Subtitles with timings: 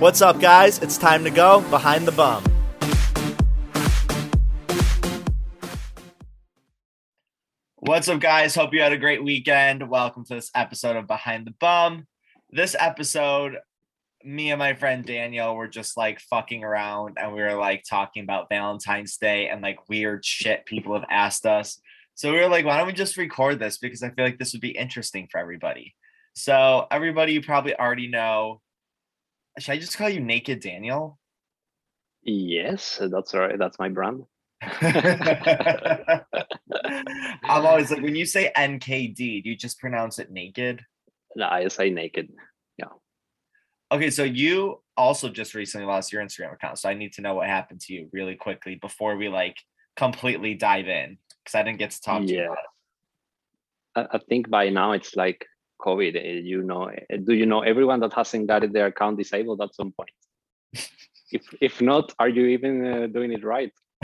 [0.00, 0.80] What's up, guys?
[0.80, 2.42] It's time to go behind the bum.
[7.76, 8.56] What's up, guys?
[8.56, 9.88] Hope you had a great weekend.
[9.88, 12.08] Welcome to this episode of Behind the Bum.
[12.50, 13.58] This episode,
[14.24, 18.24] me and my friend Daniel were just like fucking around and we were like talking
[18.24, 21.80] about Valentine's Day and like weird shit people have asked us.
[22.16, 23.78] So we were like, why don't we just record this?
[23.78, 25.94] Because I feel like this would be interesting for everybody.
[26.34, 28.60] So, everybody, you probably already know.
[29.58, 31.18] Should I just call you Naked Daniel?
[32.22, 33.58] Yes, that's right.
[33.58, 34.24] That's my brand.
[34.62, 36.22] I'm
[37.44, 40.82] always like, when you say NKD, do you just pronounce it naked?
[41.36, 42.32] No, I say naked.
[42.78, 42.86] Yeah.
[43.92, 46.78] Okay, so you also just recently lost your Instagram account.
[46.78, 49.56] So I need to know what happened to you really quickly before we like
[49.96, 52.38] completely dive in because I didn't get to talk to you.
[52.38, 52.46] Yeah.
[52.46, 54.08] About it.
[54.12, 55.46] I think by now it's like
[55.86, 56.14] COVID.
[56.16, 59.74] eh, You know, eh, do you know everyone that hasn't got their account disabled at
[59.74, 60.16] some point?
[61.36, 63.72] if if not, are you even uh, doing it right?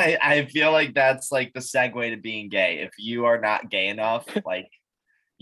[0.00, 2.72] I I feel like that's like the segue to being gay.
[2.86, 4.70] If you are not gay enough, like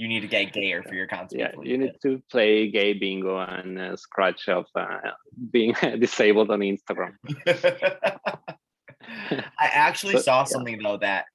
[0.00, 3.36] you need to get gayer for your account yeah, you need to play gay bingo
[3.38, 5.12] and uh, scratch off uh,
[5.52, 7.14] being disabled on Instagram.
[9.58, 10.44] I actually But, saw yeah.
[10.44, 11.26] something though that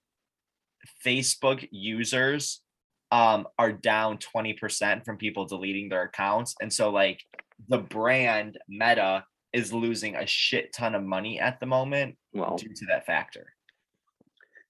[1.05, 2.61] Facebook users
[3.11, 6.55] um are down 20% from people deleting their accounts.
[6.61, 7.21] And so like
[7.69, 12.73] the brand Meta is losing a shit ton of money at the moment Well, due
[12.73, 13.53] to that factor.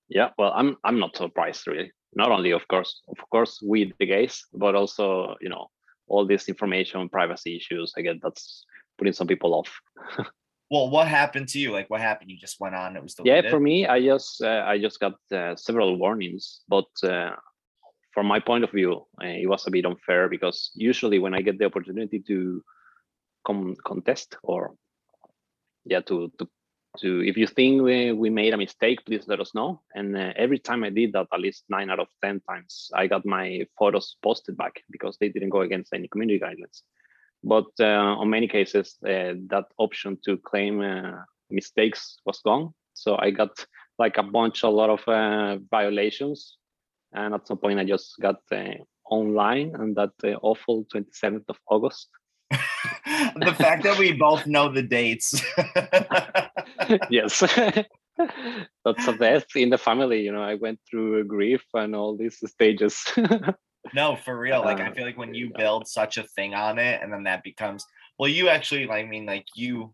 [0.07, 1.91] Yeah, well, I'm I'm not surprised really.
[2.13, 5.67] Not only, of course, of course, we the gays, but also you know
[6.07, 7.93] all this information, privacy issues.
[7.97, 8.65] I get that's
[8.97, 9.71] putting some people off.
[10.71, 11.71] Well, what happened to you?
[11.71, 12.31] Like what happened?
[12.31, 15.13] You just went on, it was Yeah, for me, I just uh, I just got
[15.31, 17.35] uh, several warnings, but uh,
[18.15, 21.41] from my point of view, uh, it was a bit unfair because usually when I
[21.41, 22.63] get the opportunity to
[23.85, 24.73] contest or
[25.83, 26.47] yeah to to
[26.97, 29.81] to if you think we, we made a mistake please let us know.
[29.93, 33.05] And uh, every time i did that at least nine out of ten times i
[33.05, 36.81] got my photos posted back because they didn't go against any community guidelines.
[37.43, 40.81] But uh, on many cases uh, that option to claim
[41.51, 42.73] mistakes was gone.
[42.93, 43.53] So i got
[43.99, 45.01] like a bunch a lot of
[45.69, 46.57] violations
[47.15, 48.73] and at some point i just got uh,
[49.09, 52.09] online and that uh, awful 27th of august
[52.51, 55.33] the fact that we both know the dates.
[57.09, 57.39] yes
[58.85, 62.37] that's a death in the family you know i went through grief and all these
[62.47, 63.03] stages
[63.93, 64.61] no, for real.
[64.61, 67.23] Like I Uh, feel like when you build such a thing on it and then
[67.23, 67.85] that becomes
[68.17, 69.93] well, you actually I mean like you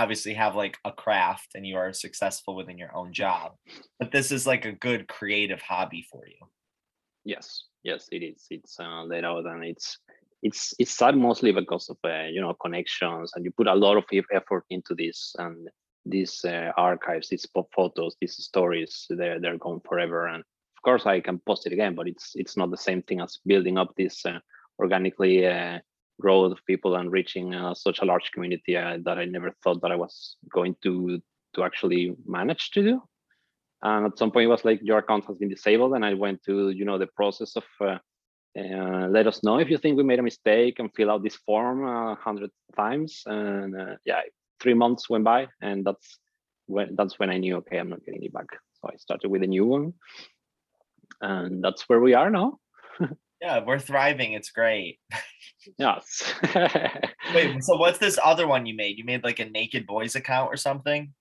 [0.00, 3.52] obviously have like a craft and you are successful within your own job.
[3.98, 6.46] But this is like a good creative hobby for you.
[7.24, 9.98] yes yes it is it's uh, laid out and it's
[10.42, 13.96] it's it's sad mostly because of uh, you know connections and you put a lot
[13.96, 15.68] of effort into this and
[16.04, 21.20] these uh, archives these photos these stories they're they're gone forever and of course i
[21.20, 24.26] can post it again but it's it's not the same thing as building up this
[24.26, 24.38] uh,
[24.80, 25.78] organically uh,
[26.22, 29.80] growth of people and reaching uh, such a large community uh, that i never thought
[29.82, 30.92] that i was going to
[31.54, 33.02] to actually manage to do.
[33.82, 36.38] And at some point it was like your account has been disabled and i went
[36.44, 37.98] to you know the process of uh,
[38.58, 41.36] uh, let us know if you think we made a mistake and fill out this
[41.46, 43.22] form a hundred times.
[43.26, 44.20] And uh, yeah
[44.60, 46.08] three months went by and that's
[46.66, 48.50] when that's when i knew okay i'm not getting it back.
[48.78, 49.94] So i started with a new one.
[51.20, 52.48] And that's where we are now
[53.42, 54.34] Yeah, we're thriving.
[54.34, 55.00] It's great.
[55.78, 56.32] yes
[57.34, 58.98] Wait, so what's this other one you made?
[58.98, 61.12] You made like a naked boys account or something?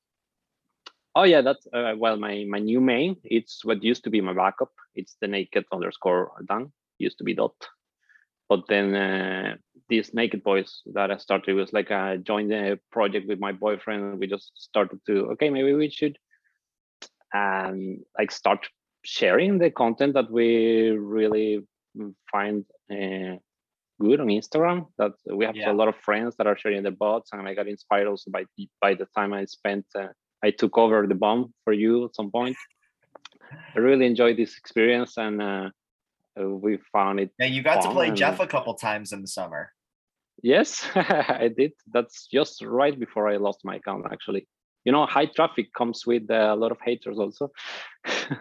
[1.16, 3.18] Oh yeah, that's uh, well my my new main.
[3.24, 4.72] It's what used to be my backup.
[4.96, 6.72] It's the naked underscore Dan.
[7.00, 7.56] Used to be dot,
[8.48, 9.56] but then uh,
[9.90, 14.20] these naked boys that I started was like I joined a project with my boyfriend.
[14.20, 16.18] We just started to okay, maybe we should
[17.36, 18.70] um like start
[19.04, 21.66] sharing the content that we really
[22.32, 23.36] find uh,
[24.00, 24.88] good on Instagram.
[24.98, 25.72] That we have Yeah.
[25.72, 28.46] a lot of friends that are sharing the bots, and I got inspired also by
[28.58, 29.86] the- by the time I spent.
[29.96, 30.10] Uh,
[30.44, 32.58] I took over the bomb for you at some point.
[33.76, 35.70] I really enjoyed this experience, and uh,
[36.38, 37.30] we found it.
[37.38, 39.72] Yeah, you got to play Jeff a couple times in the summer.
[40.42, 41.74] Yes, I did.
[41.94, 44.06] That's just right before I lost my account.
[44.12, 44.48] Actually,
[44.86, 47.52] you know, high traffic comes with uh, a lot of haters also.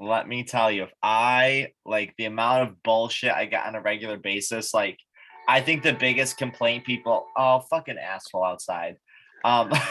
[0.00, 3.82] let me tell you, if I like the amount of bullshit I get on a
[3.82, 4.98] regular basis, like
[5.46, 8.96] I think the biggest complaint people, oh fucking asshole outside.
[9.44, 9.70] Um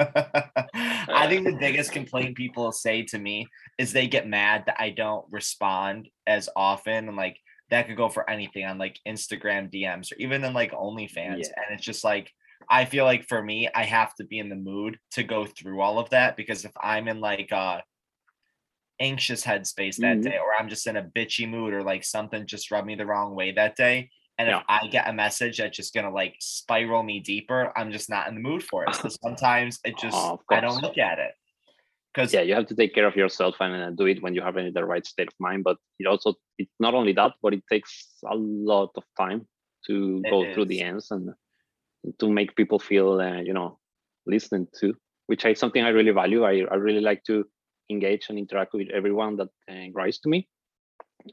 [0.00, 3.46] I think the biggest complaint people say to me
[3.78, 7.36] is they get mad that I don't respond as often and like
[7.70, 11.14] that could go for anything on like Instagram DMs or even in like OnlyFans.
[11.16, 11.52] Yeah.
[11.56, 12.30] And it's just like
[12.70, 15.80] I feel like for me, I have to be in the mood to go through
[15.80, 17.82] all of that because if I'm in like a
[19.02, 20.22] anxious headspace that Mhm.
[20.22, 23.06] day, or I'm just in a bitchy mood, or like something just rubbed me the
[23.06, 27.02] wrong way that day, and if I get a message that's just gonna like spiral
[27.02, 28.94] me deeper, I'm just not in the mood for it.
[28.94, 31.32] So sometimes it just Oh, I don't look at it.
[32.12, 34.42] Because yeah you have to take care of yourself and uh, do it when you
[34.42, 37.54] have in the right state of mind but it also it's not only that but
[37.54, 39.46] it takes a lot of time
[39.86, 41.32] to go through the ends and
[42.18, 43.78] to make people feel uh, you know
[44.26, 44.94] listened to
[45.26, 46.44] which is something i really value.
[46.44, 47.46] I, I really like to
[47.92, 50.48] engage and interact with everyone that uh, writes to me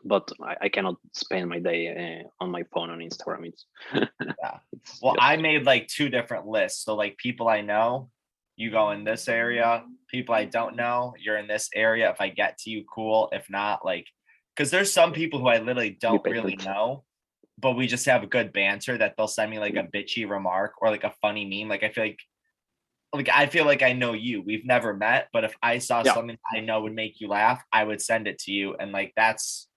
[0.05, 3.65] but I, I cannot spend my day uh, on my phone on instagram it's
[4.41, 4.59] Yeah.
[5.01, 6.83] Well, I made like two different lists.
[6.83, 8.09] So like people I know,
[8.55, 9.83] you go in this area.
[10.09, 12.09] People I don't know, you're in this area.
[12.09, 13.29] If I get to you, cool.
[13.31, 14.05] If not, like,
[14.55, 17.03] because there's some people who I literally don't really know,
[17.57, 20.73] but we just have a good banter that they'll send me like a bitchy remark
[20.81, 21.69] or like a funny meme.
[21.69, 22.19] Like I feel like,
[23.13, 24.41] like I feel like I know you.
[24.41, 26.13] We've never met, but if I saw Yeah.
[26.13, 29.13] something I know would make you laugh, I would send it to you, and like
[29.15, 29.67] that's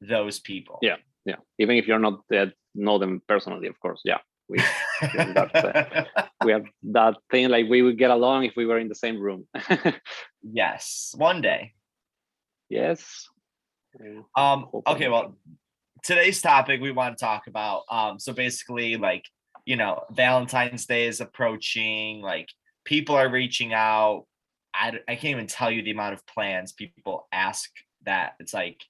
[0.00, 0.78] those people.
[0.82, 0.96] Yeah.
[1.24, 4.58] yeah even if you're not uh, know them personally of course yeah we
[5.34, 6.04] that's, uh,
[6.44, 9.18] we have that thing like we would get along if we were in the same
[9.18, 9.46] room
[10.42, 11.72] yes, one day.
[12.68, 13.28] yes
[14.36, 15.36] Um, okay, well,
[16.02, 17.82] today's topic we want to talk about.
[17.90, 19.24] Um, so basically, like,
[19.64, 22.48] you know, Valentine's Day is approaching, like,
[22.84, 24.26] people are reaching out.
[24.74, 27.70] I, I can't even tell you the amount of plans people ask
[28.04, 28.34] that.
[28.40, 28.82] It's like,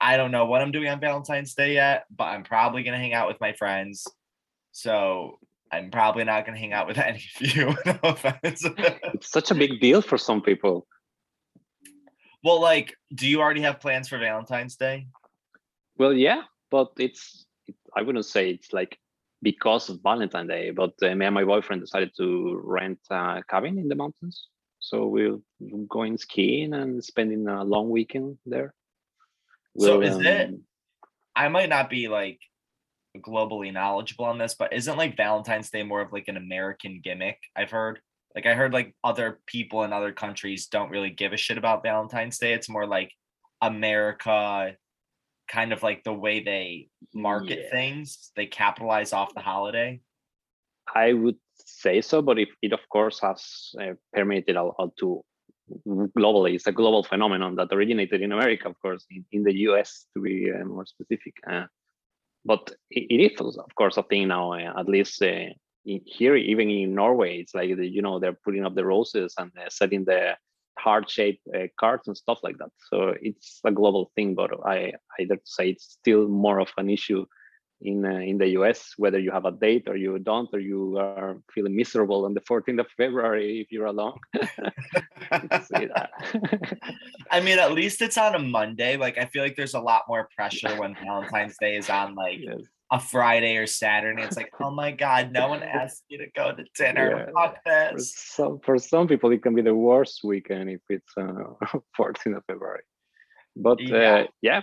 [0.00, 2.98] I don't know what I'm doing on Valentine's Day yet, but I'm probably going to
[2.98, 4.06] hang out with my friends.
[4.72, 5.38] So
[5.70, 7.76] I'm probably not going to hang out with any of you.
[7.86, 8.64] no offense.
[8.64, 10.86] it's such a big deal for some people
[12.42, 15.06] well, like, do you already have plans for Valentine's Day?
[16.00, 18.98] well yeah but it's it, i wouldn't say it's like
[19.42, 23.78] because of valentine day but uh, me and my boyfriend decided to rent a cabin
[23.78, 24.48] in the mountains
[24.78, 25.38] so we're
[25.88, 28.74] going skiing and spending a long weekend there
[29.78, 30.62] So We'll, is it um,
[31.34, 32.40] I might not be like
[33.16, 37.38] globally knowledgeable on this, but isn't like Valentine's Day more of like an American gimmick?
[37.56, 38.00] I've heard.
[38.34, 41.82] Like I heard like other people in other countries don't really give a shit about
[41.82, 42.52] Valentine's Day.
[42.52, 43.10] It's more like
[43.60, 44.76] America
[45.50, 47.70] kind of like the way they market Yeah.
[47.70, 48.30] things.
[48.36, 50.00] They capitalize off the holiday.
[50.94, 53.40] I would say so, but if it of course has
[53.80, 55.22] uh, permeated out, out to
[56.18, 60.06] globally, it's a global phenomenon that originated in America, of course, in, in the US
[60.14, 61.34] to be uh, more specific.
[61.50, 61.66] Uh,
[62.44, 64.52] but it, it is, of course, a thing now.
[64.52, 65.50] Uh, at least uh,
[65.84, 69.34] in, here, even in Norway, it's like the, you know they're putting up the roses
[69.38, 70.36] and uh, setting the
[70.84, 72.72] heart-shaped uh, cards and stuff like that.
[72.90, 77.26] So it's a global thing, but I either say it's still more of an issue
[77.82, 80.98] in uh, in the US, whether you have a date or you don't, or you
[80.98, 84.18] are feeling miserable on the 14th of February if you're alone.
[85.32, 85.38] Uh,
[87.30, 88.96] I mean, at least it's on a Monday.
[88.96, 92.38] Like I feel like there's a lot more pressure when Valentine's Day is on like
[92.40, 92.62] yes.
[92.90, 94.22] A Friday or Saturday.
[94.22, 97.26] It's like, oh my God, no one asked you to go to dinner.
[97.26, 97.32] Yeah.
[97.32, 101.22] Fuck For some, for some people, it can be the worst weekend if it's uh,
[101.98, 102.82] 14th of February.
[103.56, 103.96] But Yeah.
[104.14, 104.62] uh, yeah,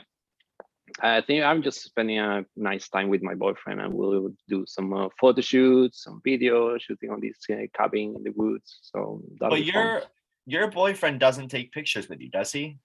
[1.02, 4.94] I think I'm just spending a nice time with my boyfriend, and we'll do some
[4.94, 8.80] uh, photo shoots, some video shooting on this uh, cabin in the woods.
[8.82, 9.74] So But be fun.
[9.74, 10.02] your
[10.46, 12.78] your boyfriend doesn't take pictures with you, does he?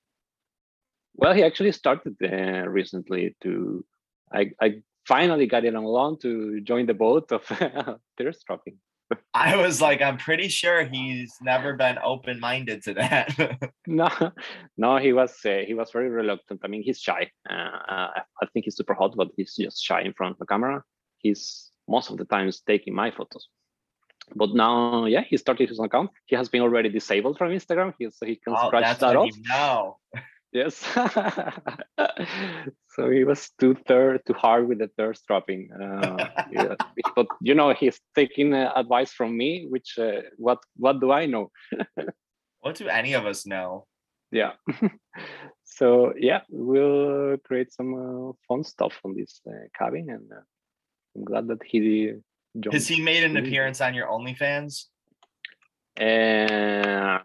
[1.14, 3.84] Well, he actually started uh, recently to.
[4.32, 7.44] I, I finally got it on loan to join the boat of
[8.18, 8.78] thirst trapping.
[9.34, 13.70] I was like, I'm pretty sure he's never been open minded to that.
[13.86, 14.08] No,
[14.76, 16.60] no, he was uh, he was very reluctant.
[16.62, 17.30] I mean, he's shy.
[17.50, 18.08] Uh, uh,
[18.40, 20.84] I think he's super hot, but he's just shy in front of the camera.
[21.18, 23.48] He's most of the times taking my photos.
[24.36, 26.10] But now, yeah, he started his own account.
[26.26, 27.92] He has been already disabled from Instagram.
[27.98, 29.30] He, so he can oh, scratch that off.
[29.48, 29.98] know.
[30.52, 30.76] Yes.
[32.94, 35.70] so he was too third too hard with the thirst dropping.
[35.72, 36.74] Uh, yeah.
[37.16, 41.26] But you know, he's taking uh, advice from me, which uh, what what do I
[41.26, 41.50] know?
[42.60, 43.86] What do any of us know?
[44.30, 44.52] Yeah.
[45.64, 50.42] so yeah, we'll create some uh, fun stuff on this uh, cabin, and uh,
[51.16, 52.12] I'm glad that he
[52.60, 52.74] joined.
[52.74, 54.84] Has he made an appearance on your OnlyFans?
[55.98, 57.18] Uh,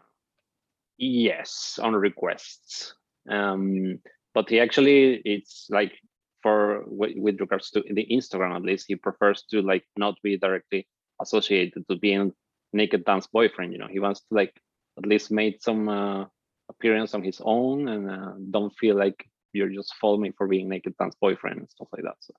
[0.98, 2.96] yes, on requests.
[3.30, 4.00] Um,
[4.34, 5.94] but he actually, it's like
[6.42, 10.88] for with, regards to the Instagram at least, he prefers to like not be directly
[11.22, 12.34] associated to being
[12.74, 13.74] naked Dan's boyfriend.
[13.74, 14.54] You know, he wants to like
[14.98, 16.26] at least make some uh,
[16.70, 20.70] appearance on his own and uh, don't feel like you're just following me for being
[20.70, 22.16] naked Dan's boyfriend and stuff like that.
[22.20, 22.34] So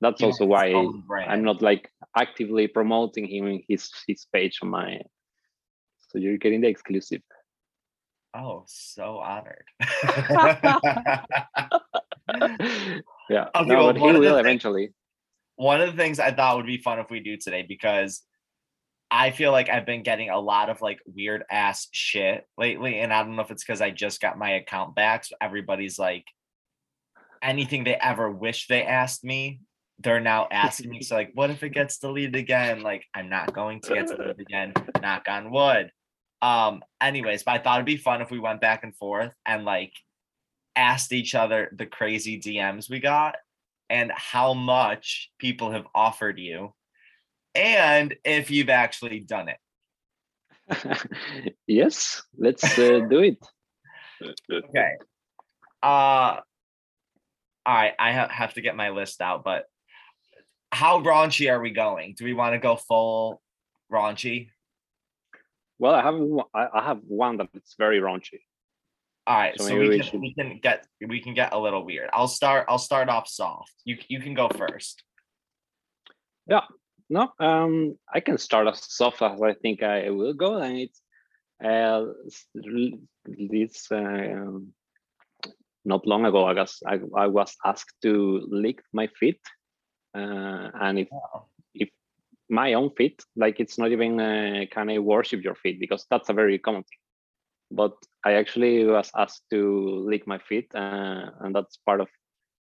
[0.00, 1.30] that's You also why his own brand.
[1.30, 5.00] I'm not like actively promoting him in his his page on my.
[6.08, 7.22] So you're getting the exclusive.
[8.36, 9.64] Oh, so honored.
[13.30, 13.48] yeah.
[13.54, 14.92] Okay, no, well, but he one of the will thing- eventually.
[15.56, 18.22] One of the things I thought would be fun if we do today because
[19.10, 22.98] I feel like I've been getting a lot of like weird ass shit lately.
[22.98, 25.24] And I don't know if it's because I just got my account back.
[25.24, 26.24] So everybody's like,
[27.42, 29.60] anything they ever wish they asked me,
[30.00, 31.00] they're now asking me.
[31.02, 32.82] So, like, what if it gets deleted again?
[32.82, 34.74] Like, I'm not going to get deleted again.
[35.00, 35.90] Knock on wood.
[36.46, 39.64] Um, anyways, but I thought it'd be fun if we went back and forth and
[39.64, 39.92] like
[40.76, 43.34] asked each other the crazy DMs we got
[43.90, 46.72] and how much people have offered you
[47.56, 49.56] and if you've actually done it.
[51.66, 53.44] yes, let's uh, do it.
[54.52, 54.90] Okay.
[55.82, 56.36] Uh
[57.66, 59.64] all right, I ha- have to get my list out, but
[60.70, 62.14] how raunchy are we going?
[62.16, 63.42] Do we want to go full
[63.90, 64.50] raunchy?
[65.78, 68.40] Well, I have one- I have one that it's very raunchy.
[69.26, 71.58] All right, So so, we we can should- we can get we can get a
[71.58, 72.08] little weird.
[72.12, 73.74] I'll start I'll start off soft.
[73.84, 75.02] You you can go first.
[76.48, 76.66] Yeah,
[77.08, 81.00] No, um, I can start as soft as I think I will go, and it's
[81.62, 84.74] uh, s- l- this um,
[85.84, 86.44] not long ago.
[86.44, 88.12] I guess I, I was asked to
[88.48, 89.40] lick my feet,
[90.14, 91.46] uh, and if Wow.
[92.48, 96.28] My own feet, like it's not even uh, can I worship your feet because that's
[96.28, 96.98] a very common thing.
[97.70, 102.08] But I actually was asked to lick my feet, uh, and that's part of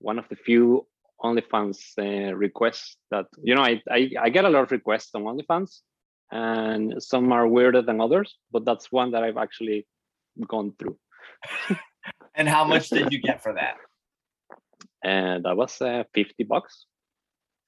[0.00, 0.86] one of the few
[1.22, 5.22] OnlyFans uh, requests that you know I, I I get a lot of requests on
[5.22, 5.80] OnlyFans,
[6.32, 9.86] and some are weirder than others, but that's one that I've actually
[10.48, 10.98] gone through,
[12.34, 13.76] And how much did you get for that?
[15.02, 16.86] and that was uh, fifty bucks.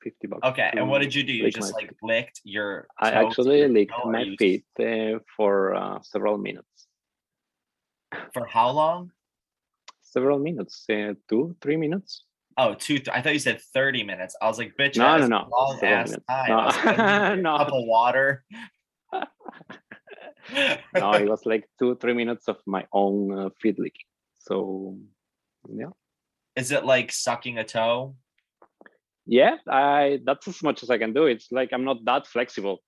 [0.03, 0.43] Fifty bucks.
[0.49, 1.33] Okay, and what did you do?
[1.33, 6.39] You just like licked your I actually licked my you- feet uh, for uh, several
[6.39, 6.89] minutes.
[8.35, 9.13] for how long?
[10.03, 12.25] Several minutes, uh, two, three minutes.
[12.59, 12.99] Oh, two.
[12.99, 14.37] Th- I thought you said 30 minutes.
[14.43, 16.49] I was like, bitch, No, no, no, long ass time.
[16.51, 17.57] No, I was like, "I need a no.
[17.59, 18.45] cup of water.
[20.95, 24.07] No, it was like two, three minutes of my own uh, feet licking.
[24.39, 24.99] So,
[25.73, 25.91] yeah,
[26.57, 28.17] Is it like sucking a toe?
[29.27, 31.27] Yeah, I that's as much as I can do.
[31.27, 32.79] It's like I'm not that flexible.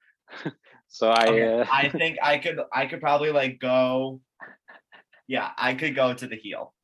[0.89, 4.21] so I, Okay, uh, I think I could I could probably like go.
[5.27, 6.75] Yeah, I could go to the heel.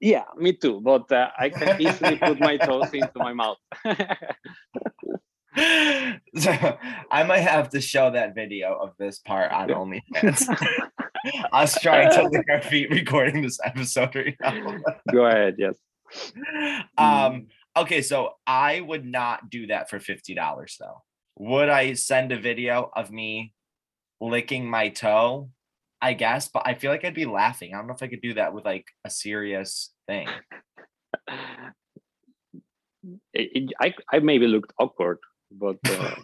[0.00, 0.80] yeah, me too.
[0.80, 3.58] But uh, I can easily put my toes into my mouth.
[6.36, 6.78] so
[7.10, 10.48] I might have to show that video of this part on OnlyFans.
[11.52, 14.78] Us trying to lick our feet recording this episode right now.
[15.12, 15.54] Go ahead.
[15.58, 15.76] Yes.
[16.98, 21.02] um okay so i would not do that for $50 though.
[21.38, 23.54] Would i send a video of me
[24.20, 25.50] licking my toe?
[26.00, 27.74] I guess but i feel like i'd be laughing.
[27.74, 30.28] I don't know if i could do that with like a serious thing.
[33.34, 35.18] It, it- I I maybe looked awkward,
[35.50, 36.14] but uh,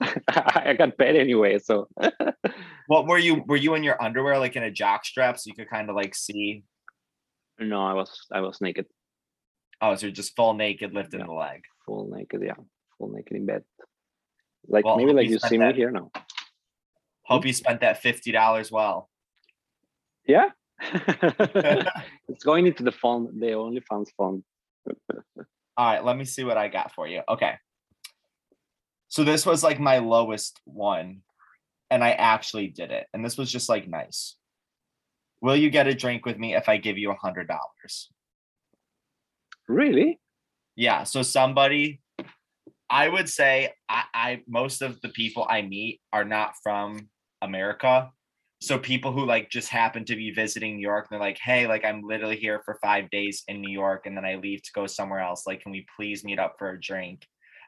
[0.28, 1.58] I got paid anyway.
[1.58, 1.88] So.
[2.88, 5.54] What were you were you in your underwear like in a jock strap so you
[5.54, 6.64] could kind of like see?
[7.58, 8.86] No, I was I was naked,
[9.82, 11.26] oh so you're just full naked lifting Yeah.
[11.26, 12.40] the leg full naked.
[12.42, 12.54] Yeah,
[12.96, 13.64] full naked in bed.
[14.68, 16.10] Like Well, maybe like you you see me here now.
[17.24, 19.10] hope you spent that $50 well
[20.26, 20.48] Yeah.
[22.28, 24.44] it's going into the fund, the only OnlyFans fund.
[25.76, 27.22] All right, let me see what I got for you.
[27.28, 27.54] Okay.
[29.08, 31.22] So this was like my lowest one,
[31.90, 33.06] and I actually did it.
[33.12, 34.36] And this was just like nice.
[35.40, 38.11] Will you get a drink with me if I give you a hundred dollars?
[39.72, 40.20] Really?
[40.76, 41.04] Yeah.
[41.04, 42.00] So somebody,
[42.90, 47.08] I would say I, I most of the people I meet are not from
[47.40, 48.10] America.
[48.60, 51.84] So people who like just happen to be visiting New York, they're like, hey, like
[51.84, 54.86] I'm literally here for five days in New York and then I leave to go
[54.86, 55.46] somewhere else.
[55.46, 57.26] Like, can we please meet up for a drink?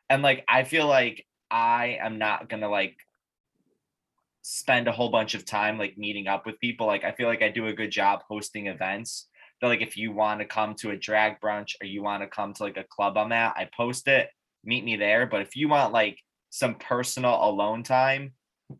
[0.09, 2.97] And like I feel like I am not gonna like
[4.43, 6.87] spend a whole bunch of time like meeting up with people.
[6.87, 9.29] Like I feel like I do a good job hosting events.
[9.65, 12.29] That like if you want to come to a drag brunch or you want to
[12.29, 14.29] come to like a club I'm at, I post it,
[14.63, 15.25] meet me there.
[15.25, 16.19] But if you want like
[16.51, 18.35] some personal alone time,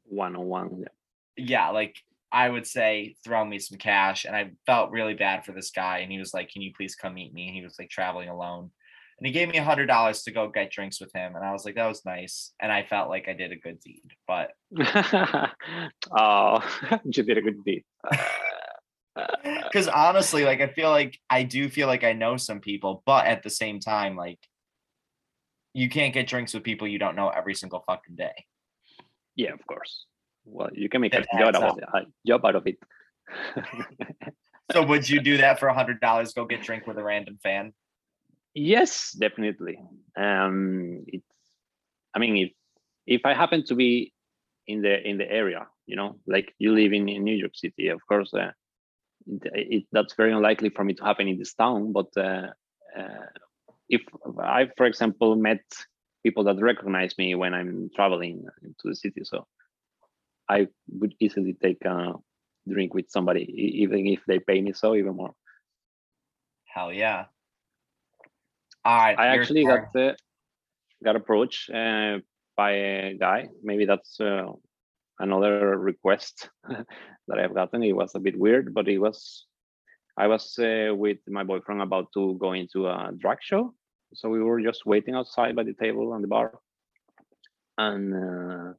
[0.05, 0.85] One on one.
[1.39, 1.71] Yeah.
[1.71, 1.97] like
[2.31, 4.27] I would say throw me some cash.
[4.27, 6.01] And I felt really bad for this guy.
[6.01, 7.47] And he was like, Can you please come meet me?
[7.47, 8.71] And he was like traveling alone.
[9.19, 11.35] And he gave me a hundred dollars to go get drinks with him.
[11.37, 12.53] And I was like, that was nice.
[12.61, 14.03] And I felt like I did a good deed.
[14.27, 14.51] But
[16.11, 16.63] oh,
[17.05, 17.85] you did a good deed.
[19.45, 23.27] Because honestly, like I feel like I do feel like I know some people, but
[23.27, 24.39] at the same time, like
[25.73, 28.47] you can't get drinks with people you don't know every single fucking day.
[29.35, 30.07] Yeah, of course.
[30.45, 32.79] Well, you can make It a job out, a job out of it.
[34.73, 36.33] So would you do that for a hundred dollars?
[36.33, 37.73] Go get drink with a random fan?
[38.55, 39.79] yes, definitely.
[40.17, 41.27] Um, it's.
[42.15, 42.53] I mean, if
[43.07, 44.13] if I happen to be
[44.67, 47.89] in the in the area, you know, like you live in, in New York City,
[47.89, 48.53] of course, uh,
[49.27, 51.93] it, that's very unlikely for me to happen in this town.
[51.93, 52.49] But uh,
[52.99, 53.27] uh,
[53.89, 54.03] if
[54.39, 55.63] I, for example, met
[56.23, 59.47] people that recognize me when I'm traveling to the city, so
[60.49, 62.15] I would easily take a
[62.69, 63.43] drink with somebody,
[63.83, 65.35] even if they pay me so, even more.
[66.65, 67.27] Hell yeah.
[68.85, 69.19] All right.
[69.19, 69.87] I actually turn.
[69.93, 70.15] got uh,
[71.03, 72.19] got approached uh,
[72.57, 73.49] by a guy.
[73.63, 74.53] Maybe that's uh,
[75.19, 77.83] another request that I've gotten.
[77.83, 79.47] It was a bit weird, but it was.
[80.17, 83.75] I was uh, with my boyfriend about to go into a drag show,
[84.15, 86.59] so we were just waiting outside by the table on the bar,
[87.79, 88.75] and uh,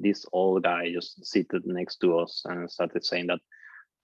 [0.00, 3.38] this old guy just seated next to us and started saying that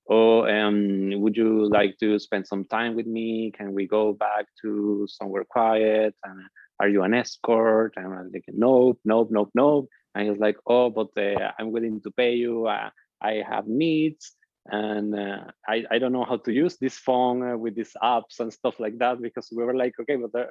[0.09, 3.51] oh um would you like to spend some time with me?
[3.57, 6.15] Can we go back to somewhere quiet?
[6.23, 6.41] And
[6.79, 7.95] are you an escort?
[7.97, 11.71] And i'm like nope nope nope nope and he was like oh but uh, i'm
[11.71, 12.67] willing to pay you.
[12.67, 14.33] Uh, i have needs
[14.69, 18.41] and uh, I, I don't know how to use this phone uh, with these apps
[18.41, 19.23] and stuff like that.
[19.23, 20.51] Because we were like okay but there,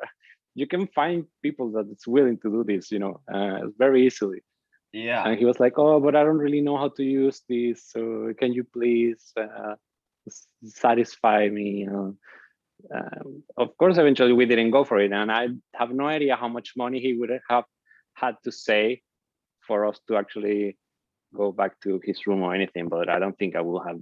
[0.53, 4.41] you can find people that is willing to do this you know uh, very easily.
[4.93, 5.27] Yeah.
[5.27, 8.33] and he was like oh but i don't really know how to use this so
[8.39, 9.75] can you please uh,
[10.63, 12.17] satisfy me um,
[13.57, 16.77] of course eventually we didn't go for it and i have no idea how much
[16.77, 17.65] money he would have
[18.13, 19.01] had to say
[19.67, 20.77] for us to actually
[21.33, 23.99] go back to his room or anything but i don't think i will have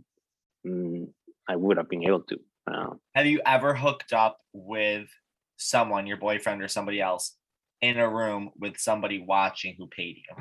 [0.65, 1.07] mm,
[1.47, 2.37] i would have been able to
[2.71, 5.09] uh, Have you ever hooked up with
[5.57, 7.35] someone, your boyfriend or somebody else,
[7.81, 10.35] in a room with somebody watching who paid you?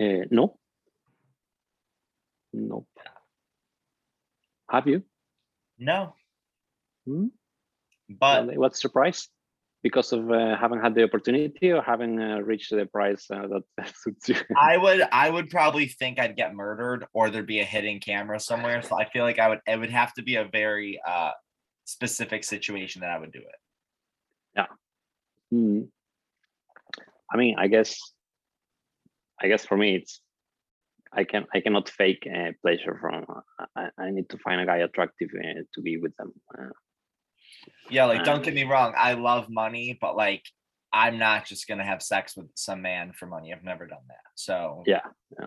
[0.00, 0.58] uh, no
[2.52, 2.88] nope
[4.70, 5.02] have you
[5.78, 6.14] No.
[7.06, 7.28] Hmm?
[8.08, 9.28] But what's surprise?
[9.84, 13.92] Because of uh, having had the opportunity or having uh, reached the price uh, that
[14.02, 14.36] suits you?
[14.60, 18.40] I would I would probably think I'd get murdered or there'd be a hidden camera
[18.40, 18.80] somewhere.
[18.82, 21.32] So I feel like I would it would have to be a very uh
[21.84, 23.60] specific situation that I would do it.
[24.56, 24.66] Yeah.
[25.50, 25.80] Hmm.
[27.32, 27.98] I mean, I guess,
[29.42, 30.20] I guess for me, it's
[31.12, 33.24] I can I cannot fake uh, pleasure from.
[33.28, 36.32] Uh, I, I need to find a guy attractive uh, to be with them.
[37.90, 40.42] Yeah, like don't get Um, me wrong, I love money, but like
[40.92, 43.52] I'm not just gonna have sex with some man for money.
[43.52, 44.24] I've never done that.
[44.36, 45.00] So yeah,
[45.38, 45.46] yeah.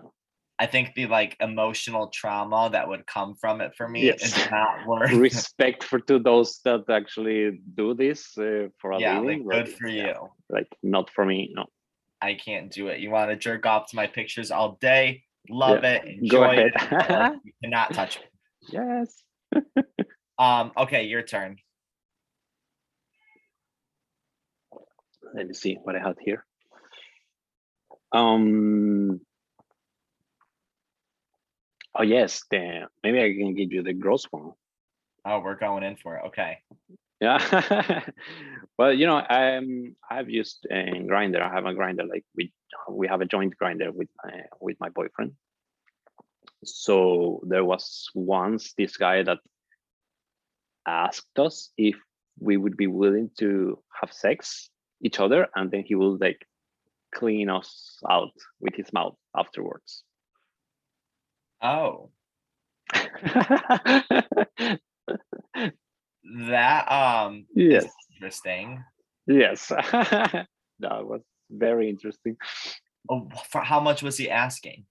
[0.58, 4.22] I think the like emotional trauma that would come from it for me Yes.
[4.24, 9.18] is not worth respect for to those that actually do this uh, for a yeah,
[9.18, 9.48] like living.
[9.48, 10.28] good but for yeah, you.
[10.50, 11.52] Like not for me.
[11.54, 11.66] No.
[12.20, 12.98] I can't do it.
[13.00, 16.52] You want to jerk off to my pictures all day, love Yeah, it, Go enjoy
[16.58, 16.72] ahead.
[16.74, 17.40] it.
[17.44, 18.26] you cannot touch me.
[18.72, 19.22] yes.
[20.38, 21.56] Um, okay, your turn.
[25.34, 26.44] Let me see what I had here.
[28.12, 29.20] Um.
[31.94, 34.52] Oh yes, the maybe I can give you the gross one.
[35.24, 36.24] Oh, we're going in for it.
[36.28, 36.58] Okay.
[37.20, 38.02] Yeah.
[38.78, 41.42] well, you know, I'm I've used a Grindr.
[41.42, 42.52] I have a Grindr like we
[42.88, 45.32] we have a joint Grindr with my with my boyfriend.
[46.64, 49.38] So there was once this guy that
[50.86, 51.96] asked us if
[52.40, 54.70] we would be willing to have sex
[55.02, 56.46] each other, and then he will like
[57.14, 60.02] clean us out with his mouth afterwards.
[61.62, 62.10] Oh,
[66.48, 67.84] that um yes.
[67.84, 68.82] is interesting.
[69.26, 69.68] Yes.
[69.68, 70.46] that
[70.80, 72.36] was very interesting.
[73.10, 74.86] Oh, for how much was he asking?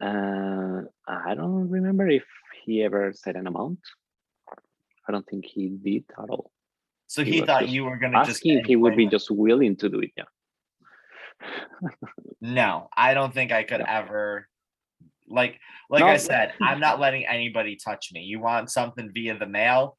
[0.00, 2.24] Uh, I don't remember if
[2.64, 3.80] he ever said an amount.
[5.08, 6.50] I don't think he did at all.
[7.12, 9.76] So He he thought you were gonna just Asking if he would be just willing
[9.76, 10.12] to do it.
[10.16, 10.24] Yeah.
[12.40, 13.86] No, I don't think I could No.
[13.86, 14.48] ever.
[15.28, 18.22] Like, like No, I said, I'm not letting anybody touch me.
[18.22, 19.98] You want something via the mail?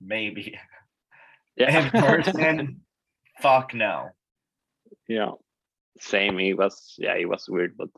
[0.00, 0.56] Maybe.
[1.56, 2.80] In person?
[3.42, 4.10] Fuck no.
[5.08, 5.32] yeah.
[6.00, 6.38] Same.
[6.38, 6.94] It was.
[6.96, 7.14] Yeah.
[7.14, 7.88] It was weird, but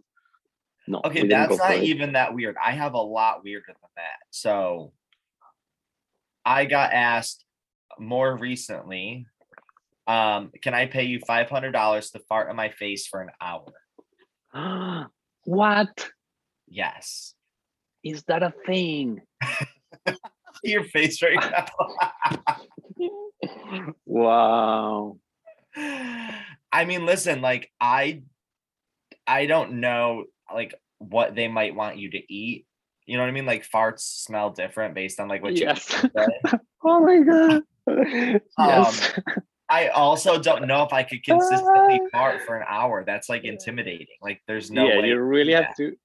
[0.89, 1.03] no.
[1.05, 2.57] Okay, that's not even that weird.
[2.65, 4.21] I have a lot weirder than that.
[4.31, 4.93] So
[6.47, 7.46] I got asked
[7.99, 9.27] more recently,
[10.07, 13.31] um, can I pay you five hundred dollars to fart in my face for an
[13.41, 13.73] hour?
[15.45, 16.09] what?
[16.69, 17.35] Yes.
[18.05, 19.21] is that a thing?
[20.65, 21.39] Your face right
[22.99, 23.09] now.
[24.07, 25.19] wow.
[25.77, 28.23] I mean, listen, like I
[29.27, 32.67] I don't know like what they might want you to eat.
[33.07, 33.47] You know what I mean?
[33.47, 35.85] Like farts smell different based on like what you Yes.
[35.85, 36.09] say.
[36.85, 37.63] oh my god.
[38.59, 39.21] yes.
[39.69, 43.05] I also don't know if I could consistently fart for an hour.
[43.05, 44.07] That's like intimidating.
[44.23, 45.09] Like there's no yeah, way.
[45.09, 45.63] you really yeah.
[45.63, 45.97] have to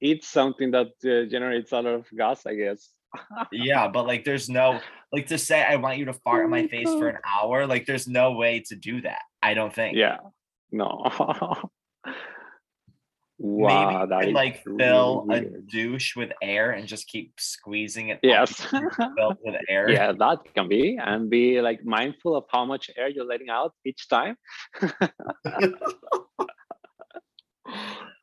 [0.00, 2.90] eat something that uh, generates a lot of gas, I guess.
[3.52, 4.80] Yeah, but like there's no
[5.12, 7.84] like to say I want you to fart in my face for an hour, like
[7.84, 9.20] there's no way to do that.
[9.42, 9.98] I don't think.
[9.98, 10.16] Yeah.
[10.70, 11.10] No.
[13.38, 18.20] Maybe wow, that could like fill a douche with air and just keep squeezing it.
[18.22, 18.54] Yes.
[18.60, 19.90] filled with air.
[19.90, 23.74] yeah, that can be, and be like mindful of how much air you're letting out
[23.84, 24.36] each time.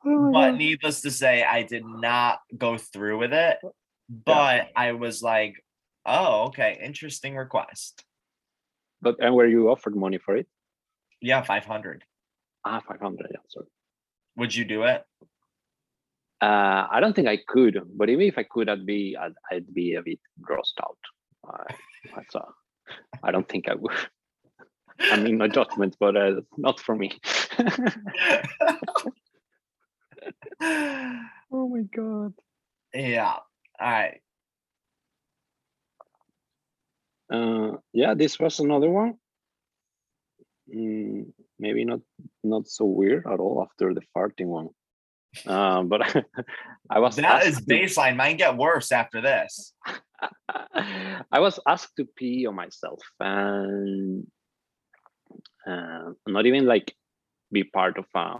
[0.06, 3.58] Oh but needless to say, I did not go through with it.
[4.08, 5.64] But I was like,
[6.06, 8.04] oh, okay, interesting request.
[9.02, 10.48] but and were you offered money for it?
[11.22, 12.04] Yeah, 500.
[12.66, 13.28] Ah, five hundred.
[13.32, 13.68] Yeah, sorry.
[14.40, 15.04] Would you do it?
[16.42, 19.74] Uh, I don't think I could, but even if I could, I'd be I'd, I'd
[19.74, 20.98] be a bit grossed out.
[21.46, 21.66] Uh,
[22.16, 22.46] that's a,
[23.22, 23.92] I don't think I would.
[25.12, 27.20] I mean, no judgment, but uh, not for me.
[30.62, 32.34] oh my god.
[32.94, 33.36] yeah.
[33.80, 34.22] All right.
[37.30, 39.16] Uh, yeah, this was another one.
[40.74, 42.00] Mm, maybe not
[42.44, 44.70] not so weird at all after the farting one.
[45.46, 46.02] Uh, but
[46.90, 48.16] I was That is asked to- baseline.
[48.16, 49.74] Mine get worse after this.
[51.32, 54.26] I was asked to pee on myself and
[55.68, 56.94] uh, not even like
[57.52, 58.40] be part of a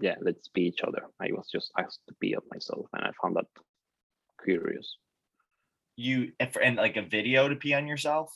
[0.00, 1.02] yeah let's pee each other.
[1.20, 3.46] I was just asked to pee on myself and I found that
[4.44, 4.96] curious.
[5.96, 8.32] You if in like a video to pee on yourself?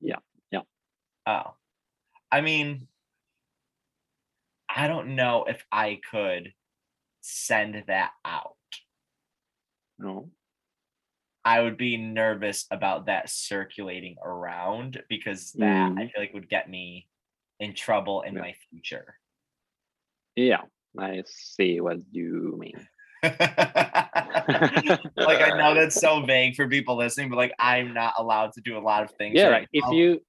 [0.00, 0.62] Yeah, yeah.
[1.26, 1.54] Oh.
[2.32, 2.88] I mean,
[4.76, 6.52] I don't know if I could
[7.22, 8.52] send that out.
[9.98, 10.30] No,
[11.44, 16.12] I would be nervous about that circulating around because that I Mm.
[16.12, 17.08] feel like would get me
[17.58, 18.40] in trouble in Yeah.
[18.42, 19.18] my future.
[20.36, 20.62] yeah,
[20.98, 22.86] I see what you mean.
[23.22, 23.32] like
[25.40, 28.76] I know that's so vague for people listening, but like I'm not allowed to do
[28.76, 29.36] a lot of things.
[29.36, 29.92] yeah, right if now.
[29.92, 30.20] you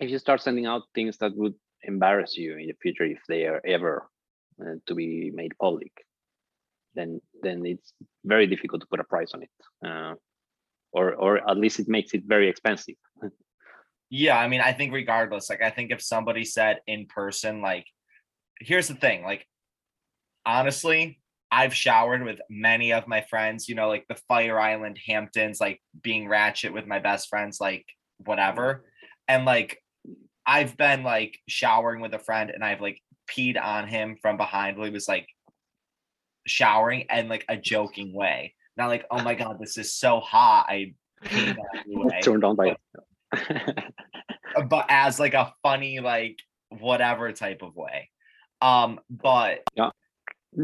[0.00, 1.54] if you start sending out things that would
[1.86, 4.08] embarrass you in the future if they are ever
[4.60, 5.92] uh, to be made public
[6.94, 7.92] then then it's
[8.24, 9.50] very difficult to put a price on it
[9.86, 10.14] uh,
[10.92, 12.96] or or at least it makes it very expensive
[14.08, 17.86] Yeah, I mean, I think regardless, like I think if somebody said in person, like,
[18.60, 19.46] here's the thing, like,
[20.44, 21.20] honestly,
[21.50, 25.80] I've showered with many of my friends, you know, like the Fire Island Hamptons, like
[26.00, 27.84] being ratchet with my best friends, like
[28.18, 28.84] whatever.
[29.28, 29.82] And like
[30.46, 34.76] I've been like showering with a friend and I've like peed on him from behind
[34.76, 35.26] while he was like
[36.46, 38.54] showering and like a joking way.
[38.76, 40.66] Not like, oh my god, this is so hot.
[40.68, 42.76] I peed on you way turned on by
[44.68, 46.38] but as like a funny like
[46.78, 48.08] whatever type of way
[48.60, 49.90] um but Yeah.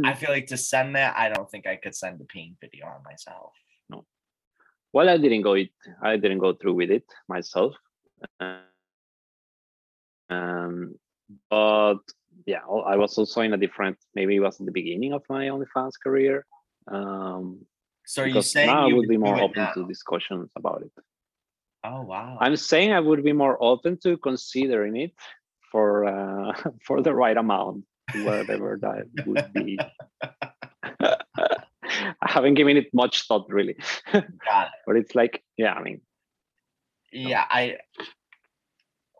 [0.05, 2.87] i feel like to send that i don't think i could send a peeing video
[2.87, 3.53] on myself
[3.90, 4.05] No.
[4.92, 5.71] well i didn't go it
[6.03, 7.75] i didn't go through with it myself
[8.40, 8.61] Uh,
[10.33, 10.95] um
[11.51, 12.01] but
[12.47, 12.62] yeah
[12.95, 16.45] i was also in a different maybe it was the beginning of my onlyfans career
[16.88, 17.45] um
[18.05, 19.73] so you saying now I you would be more open now?
[19.75, 20.92] to discussions about it.
[21.85, 25.12] oh wow I'm saying I would be more open to considering it
[25.73, 26.53] for uh,
[26.87, 29.79] for the right amount, whatever that would be.
[32.25, 33.77] I haven't given it much thought really,
[34.12, 34.73] Got it.
[34.87, 36.01] but it's like, yeah, I mean,
[37.12, 37.77] yeah i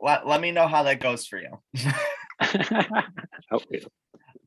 [0.03, 1.63] let, let me know how that goes for you
[3.53, 3.85] okay.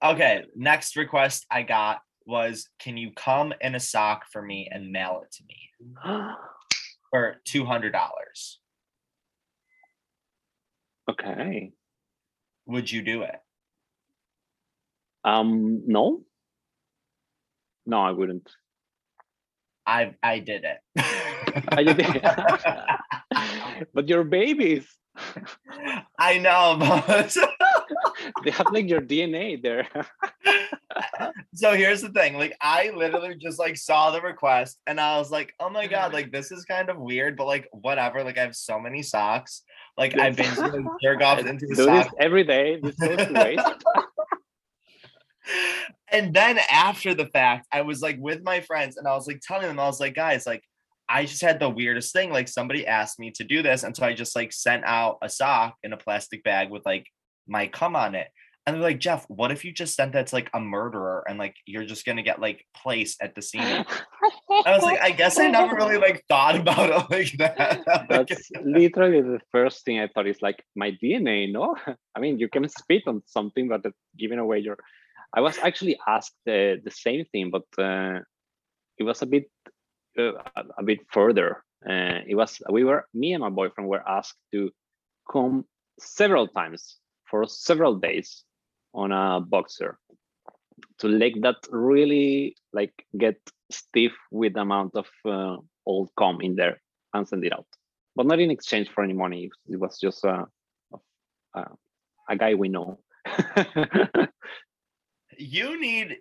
[0.03, 4.91] okay next request i got was can you come in a sock for me and
[4.91, 5.55] mail it to me
[7.09, 7.91] for $200
[11.09, 11.71] okay.
[12.65, 13.35] would you do it
[15.23, 16.21] Um, no,
[17.87, 18.47] no, I wouldn't.
[19.87, 20.79] i i did it
[21.71, 22.23] I did it.
[23.93, 24.87] but your babies,
[26.17, 27.35] I know, but
[28.43, 29.87] they have like your DNA there.
[31.53, 32.37] so here's the thing.
[32.37, 36.07] Like I literally just like saw the request and I was like, oh my god,
[36.07, 36.15] mm-hmm.
[36.15, 38.23] like this is kind of weird, but like whatever.
[38.23, 39.63] Like I have so many socks.
[39.97, 40.35] Like I Yes.
[40.35, 42.79] basically jerk off into do the this every day.
[42.81, 43.77] This goes to
[46.11, 49.41] and then after the fact, I was like with my friends and I was like
[49.41, 50.63] telling them, I was like, guys, like
[51.07, 52.31] I just had the weirdest thing.
[52.31, 53.83] Like somebody asked me to do this.
[53.83, 57.07] And so I just like sent out a sock in a plastic bag with like
[57.47, 58.27] my cum on it.
[58.65, 61.37] And they're like, Jeff, what if you just sent that to like a murderer and
[61.37, 63.61] like you're just gonna get like placed at the scene?
[64.65, 67.83] I was like, I guess I never really like thought about it like that.
[68.09, 71.75] That's literally the first thing I thought is like my DNA, no?
[72.15, 73.85] I mean, you can spit on something, but
[74.17, 74.77] giving away your.
[75.31, 78.21] I was actually asked the, the same thing, but uh,
[78.97, 79.45] it was a bit
[80.17, 81.63] a, a bit further.
[81.87, 84.71] Uh, it was we were me and my boyfriend were asked to
[85.31, 85.65] come
[85.99, 86.97] several times
[87.29, 88.43] for several days
[88.93, 89.99] on a boxer
[90.97, 93.39] to let that really like get
[93.71, 96.81] stiff with the amount of uh, old comb in there
[97.13, 97.67] and send it out.
[98.15, 99.49] But not in exchange for any money.
[99.67, 100.45] It was just uh,
[101.53, 101.65] uh,
[102.29, 102.99] a guy we know.
[105.37, 106.17] You need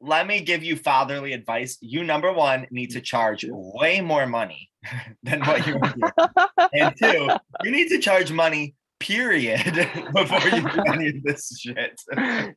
[0.00, 1.78] let me give you fatherly advice.
[1.80, 4.70] You number one need to charge way more money
[5.22, 6.14] than what you are.
[6.72, 7.28] and two,
[7.64, 9.62] you need to charge money, period,
[10.14, 12.00] before you do any of this shit.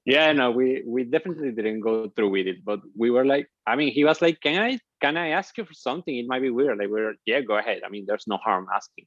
[0.06, 3.76] yeah no we we definitely didn't go through with it but we were like i
[3.76, 6.50] mean he was like can i can i ask you for something it might be
[6.50, 9.06] weird like we are yeah go ahead i mean there's no harm asking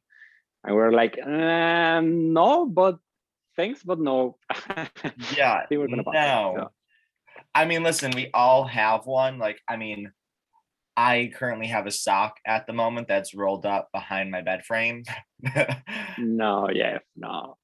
[0.62, 2.98] and we are like uh, no but
[3.56, 4.36] thanks but no
[5.36, 6.54] Yeah, I we're gonna pass, no.
[6.56, 6.68] yeah.
[7.54, 9.38] I mean, listen, we all have one.
[9.38, 10.10] Like, I mean,
[10.96, 15.04] I currently have a sock at the moment that's rolled up behind my bed frame.
[16.18, 17.56] no yeah no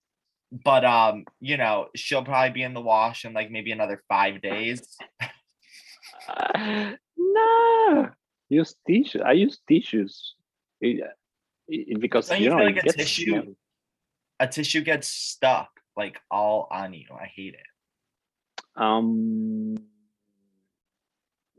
[0.64, 4.42] but um, you know, she'll probably be in the wash in like maybe another five
[4.42, 4.96] days.
[6.28, 8.08] Uh, no
[8.48, 10.34] use tissues i use tissues
[10.80, 11.04] It-
[11.68, 13.56] it- because Don't you know like a tissue- smelly.
[14.40, 17.06] A tissue gets stuck like all on you.
[17.14, 17.69] I hate it.
[18.76, 19.76] Um,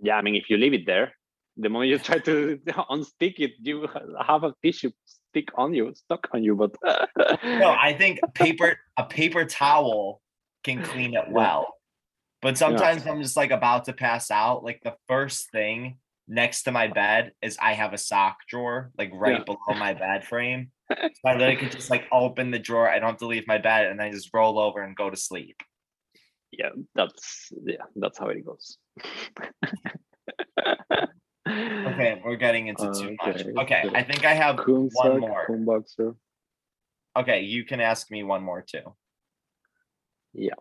[0.02, 1.14] yeah, I mean, if you leave it there,
[1.58, 2.58] the moment you try to
[2.90, 3.88] unstick it, you
[4.26, 6.56] have a tissue stick on you, stuck on you.
[6.56, 6.76] But
[7.44, 10.22] No, I think paper a paper towel
[10.64, 11.76] can clean it well.
[12.42, 14.64] But sometimes I'm just like about to pass out.
[14.64, 15.98] Like the first thing
[16.28, 19.44] next to my bed is I have a sock drawer, like right Yeah.
[19.44, 20.72] below my bed frame.
[20.90, 22.90] So I literally could just like open the drawer.
[22.90, 25.18] I don't have to leave my bed and I just roll over and go to
[25.18, 25.62] sleep.
[26.52, 28.78] Yeah, that's yeah, that's how it goes.
[31.48, 33.42] Okay, we're getting into too much.
[33.42, 35.46] Okay, Okay, so I think I have Coon one more.
[37.18, 38.96] Okay, you can ask me one more too.
[40.34, 40.54] Yeah,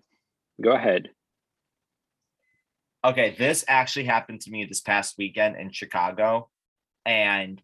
[0.60, 1.10] go ahead.
[3.04, 6.50] Okay, this actually happened to me this past weekend in Chicago.
[7.06, 7.62] And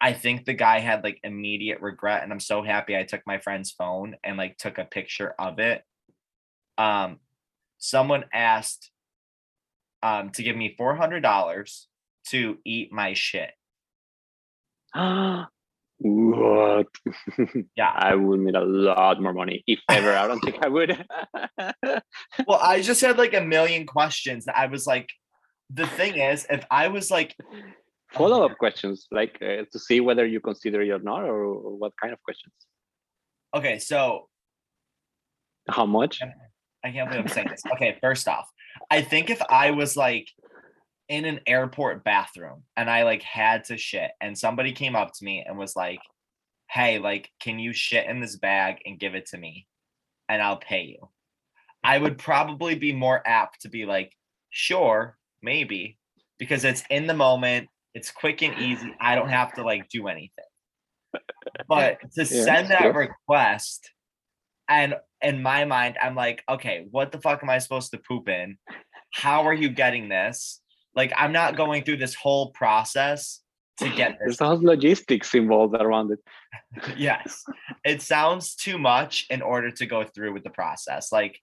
[0.00, 2.22] I think the guy had like immediate regret.
[2.22, 5.58] And I'm so happy I took my friend's phone and like took a picture of
[5.58, 5.82] it.
[6.78, 7.18] Um,
[7.78, 8.90] someone asked
[10.02, 11.88] um to give me four hundred dollars
[12.28, 13.50] to eat my shit.
[14.94, 15.48] Ah,
[15.98, 16.88] what?
[17.76, 17.92] Yeah.
[17.94, 20.12] I would need a lot more money if ever.
[20.12, 21.04] I don't think I would.
[22.46, 24.44] Well, I just had like a million questions.
[24.46, 25.08] that I was like,
[25.70, 27.34] the thing is, if I was like
[28.12, 31.76] Follow up questions, like uh, to see whether you consider it or not, or, or
[31.76, 32.54] what kind of questions?
[33.54, 34.28] okay, so
[35.68, 36.20] How much?
[36.84, 37.62] I can't believe I'm saying this.
[37.74, 38.48] Okay, first off,
[38.90, 40.28] I think if I was like
[41.08, 45.24] in an airport bathroom and I like had to shit and somebody came up to
[45.24, 46.00] me and was like,
[46.68, 49.66] Hey, like, can you shit in this bag and give it to me
[50.28, 51.08] and I'll pay you?
[51.84, 54.12] I would probably be more apt to be like,
[54.50, 55.98] Sure, maybe,
[56.38, 58.92] because it's in the moment, it's quick and easy.
[59.00, 60.44] I don't have to like do anything.
[61.68, 62.92] But to Yeah, send that sure.
[62.92, 63.90] request,
[64.68, 68.28] and in my mind, I'm like, okay, what the fuck am I supposed to poop
[68.28, 68.58] in?
[69.12, 70.60] How are you getting this?
[70.94, 73.40] Like, I'm not going through this whole process
[73.78, 74.38] to get this.
[74.38, 76.18] There's a lot of logistics involved around it.
[76.96, 77.44] yes,
[77.84, 81.12] it sounds too much in order to go through with the process.
[81.12, 81.40] Like,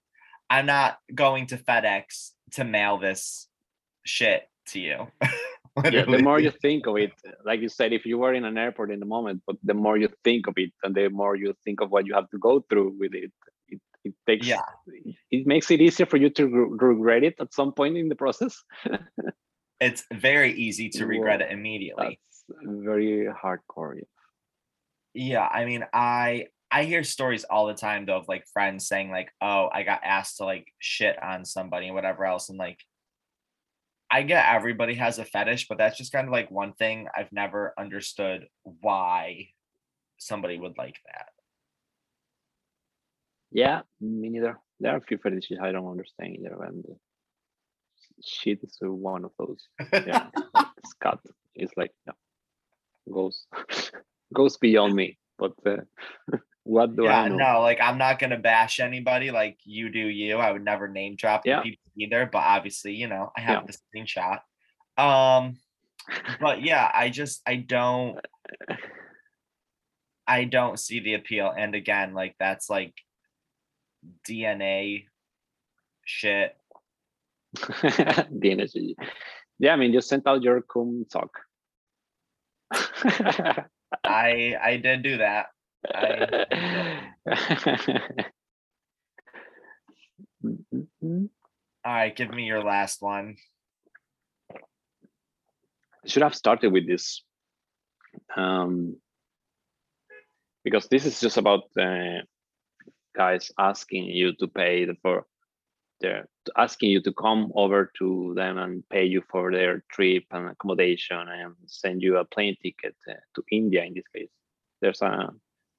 [0.50, 3.48] I'm not going to FedEx to mail this
[4.04, 5.06] shit to you.
[5.90, 7.12] Yeah, the more you think of it,
[7.44, 9.96] like you said, if you were in an airport in the moment, but the more
[9.96, 12.64] you think of it, and the more you think of what you have to go
[12.70, 13.32] through with it,
[13.68, 14.46] it, it takes.
[14.46, 14.62] Yeah.
[15.32, 18.14] It makes it easier for you to re- regret it at some point in the
[18.14, 18.62] process.
[19.80, 22.20] it's very easy to regret Whoa, it immediately.
[22.62, 23.96] Very hardcore.
[23.96, 24.02] yeah.
[25.14, 29.10] Yeah, I mean, I I hear stories all the time though of like friends saying
[29.10, 32.80] like, "Oh, I got asked to like shit on somebody and whatever else," and like,
[34.14, 37.32] I get everybody has a fetish, but that's just kind of like one thing I've
[37.32, 39.48] never understood why
[40.18, 41.30] somebody would like that.
[43.50, 44.60] Yeah, me neither.
[44.78, 46.62] There are a few fetishes I don't understand either.
[46.62, 46.84] And
[48.24, 49.66] shit is one of those.
[49.92, 50.28] Yeah,
[50.86, 51.18] Scat
[51.56, 52.12] is like yeah,
[53.12, 53.48] goes
[54.32, 55.18] goes beyond me.
[55.38, 55.78] But uh,
[56.64, 57.36] what do yeah, I know?
[57.36, 59.30] no, like I'm not gonna bash anybody.
[59.30, 60.36] Like you do you.
[60.38, 61.62] I would never name drop Yeah.
[61.62, 62.28] people either.
[62.30, 63.66] But obviously, you know, I have Yeah.
[63.68, 64.40] the screenshot.
[64.96, 65.56] Um,
[66.40, 68.18] but yeah, I just I don't
[70.26, 71.52] I don't see the appeal.
[71.56, 72.94] And again, like that's like
[74.28, 75.04] DNA
[76.04, 76.56] shit.
[77.56, 78.96] DNA energy.
[79.58, 81.30] Yeah, I mean, just sent out your cum talk.
[82.72, 85.46] I I did do that.
[91.84, 93.36] All right, give me your last one.
[96.06, 97.22] should have started with this
[98.36, 98.96] um,
[100.62, 102.20] because this is just about uh,
[103.16, 105.26] guys asking you to pay for
[106.00, 110.48] their asking you to come over to them and pay you for their trip and
[110.48, 114.30] accommodation and send you a plane ticket uh, to India in this case.
[114.80, 115.30] There's a,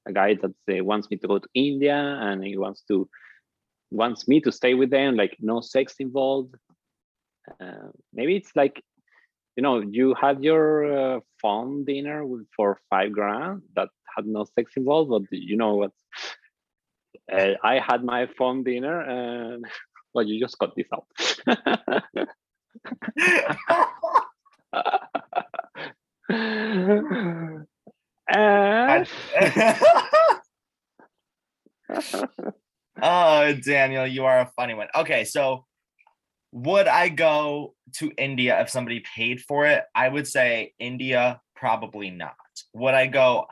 [0.06, 3.08] a guy that uh, wants me to go to India and he wants to
[3.90, 6.54] wants me to stay with them, like no sex involved.
[7.60, 8.82] Uh, maybe it's like
[9.56, 14.44] you know, you had your uh, fun dinner with, for five grand that had no
[14.44, 15.92] sex involved, but you know what?
[17.32, 19.64] Uh, I had my fun dinner, and
[20.14, 21.06] well, you just cut this out.
[28.28, 29.08] and
[33.02, 34.88] oh, Daniel, you are a funny one.
[34.94, 35.64] Okay, so
[36.52, 39.84] would I go to India if somebody paid for it?
[39.94, 42.34] I would say India, probably not.
[42.74, 43.46] Would I go?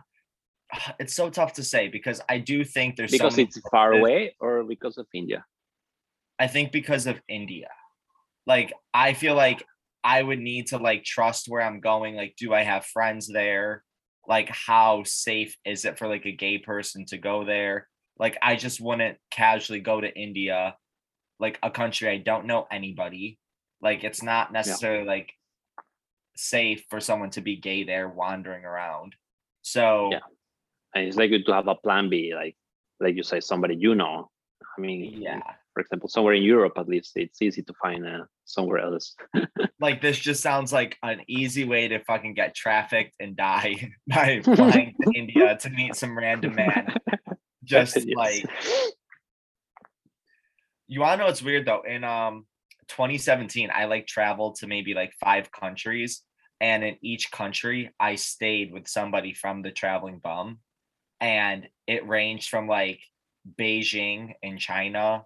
[0.98, 3.92] It's so tough to say because I do think there's so because many it's far
[3.92, 5.44] away, or because of India.
[6.38, 7.68] I think because of India.
[8.46, 9.64] Like I feel like
[10.02, 12.16] I would need to like trust where I'm going.
[12.16, 13.84] Like, do I have friends there?
[14.28, 17.88] Like, how safe is it for like a gay person to go there?
[18.18, 20.76] Like, I just wouldn't casually go to India,
[21.40, 23.38] like a country I don't know anybody.
[23.80, 25.32] Like, it's not necessarily like
[26.36, 29.14] safe for someone to be gay there wandering around.
[29.62, 30.20] So Yeah.
[30.94, 32.56] And it's like good to have a plan B, like
[33.00, 34.30] like you say, somebody you know.
[34.76, 35.40] I mean, yeah.
[35.74, 39.16] For example, somewhere in Europe, at least it's easy to find uh, somewhere else.
[39.80, 44.40] like this just sounds like an easy way to fucking get trafficked and die by
[44.44, 46.94] flying to India to meet some random man.
[47.64, 48.06] Just Yes.
[48.16, 48.44] like
[50.86, 51.82] you want to know what's weird though?
[51.82, 52.46] In um
[52.88, 56.22] 2017, I like traveled to maybe like five countries,
[56.60, 60.60] and in each country, I stayed with somebody from the traveling bum,
[61.20, 63.00] and it ranged from like
[63.58, 65.24] Beijing in China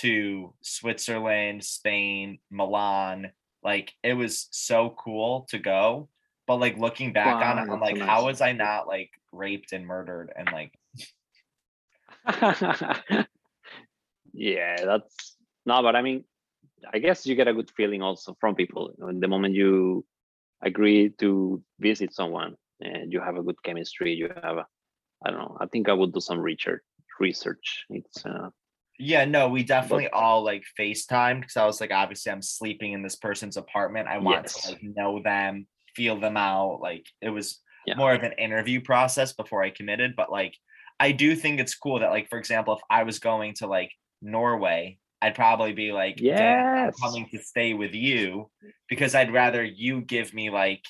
[0.00, 3.32] to Switzerland, Spain, Milan.
[3.62, 6.08] Like it was so cool to go.
[6.46, 9.86] But like looking back on it, I'm like, how was I not like raped and
[9.86, 10.76] murdered and like
[14.32, 16.24] yeah, that's no, but I mean,
[16.92, 18.92] I guess you get a good feeling also from people.
[18.98, 20.04] You know, the moment you
[20.62, 24.66] agree to visit someone and you have a good chemistry, you have a,
[25.24, 25.56] I don't know.
[25.60, 26.82] I think I would do some research.
[27.20, 27.84] Research.
[27.90, 28.50] It's uh,
[28.98, 33.02] Yeah, no, we definitely all like FaceTime because I was like, obviously, I'm sleeping in
[33.02, 34.08] this person's apartment.
[34.08, 34.62] I want Yes.
[34.62, 36.80] to like know them, feel them out.
[36.80, 37.94] Like it was Yeah.
[37.96, 40.14] more of an interview process before I committed.
[40.16, 40.56] But like,
[41.00, 43.90] I do think it's cool that, like, for example, if I was going to like
[44.20, 47.00] Norway, I'd probably be like, "Dan, I'm Yes.
[47.02, 48.50] coming to stay with you
[48.88, 50.84] because I'd rather you give me like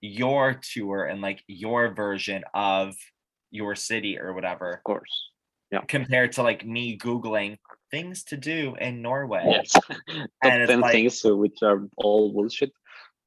[0.00, 2.94] your tour and like your version of
[3.50, 5.30] your city or whatever of course.
[5.88, 7.58] Compared to like me googling
[7.90, 9.44] things to do in Norway.
[9.46, 9.72] Yes.
[10.42, 12.72] And it's ten like- things uh, which are all bullshit.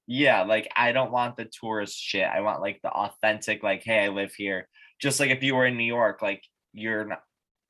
[0.09, 2.23] Yeah, like I don't want the tourist shit.
[2.27, 4.67] I want like the authentic like hey, I live here.
[5.01, 7.21] Just like if you were in New York, like you're not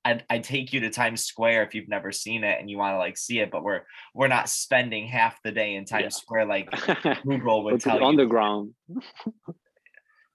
[0.05, 2.93] I'd, I'd take you to Times Square if you've never seen it and you want
[2.93, 3.81] to like see it, but we're
[4.13, 6.09] we're not spending half the day in Times Yeah.
[6.09, 6.69] Square like
[7.23, 8.07] Google Go would to tell the you.
[8.07, 8.73] underground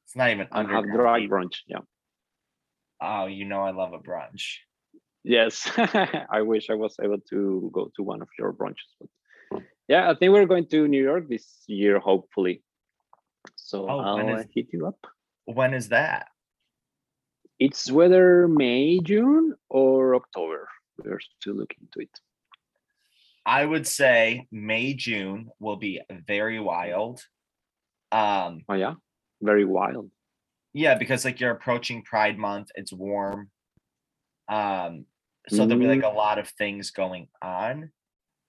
[0.06, 1.28] It's not even and have underground.
[1.28, 1.56] drag brunch.
[1.68, 1.78] Yeah.
[3.02, 4.58] Oh, you know I love a brunch.
[5.24, 8.90] Yes, I wish I was able to go to one of your brunches.
[9.50, 12.62] But yeah, I think we're going to New York this year, hopefully.
[13.56, 14.98] So Oh, I'll is- hit you up.
[15.44, 16.28] When is that?
[17.58, 20.68] It's whether May, June, or October.
[21.04, 22.10] We're still looking into it.
[23.46, 27.20] I would say May, June will be very wild.
[28.12, 28.94] Um, Oh yeah,
[29.40, 30.10] very wild.
[30.72, 33.50] Yeah, because like you're approaching Pride Month, it's warm.
[34.48, 35.06] Um,
[35.48, 37.90] so there'll be like a lot of things going on.